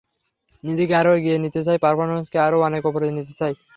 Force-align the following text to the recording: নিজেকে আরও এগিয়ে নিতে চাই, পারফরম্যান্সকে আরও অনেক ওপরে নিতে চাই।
নিজেকে 0.63 0.93
আরও 1.01 1.11
এগিয়ে 1.17 1.37
নিতে 1.43 1.59
চাই, 1.67 1.77
পারফরম্যান্সকে 1.83 2.37
আরও 2.39 2.57
অনেক 2.67 2.81
ওপরে 2.89 3.05
নিতে 3.17 3.33
চাই। 3.39 3.53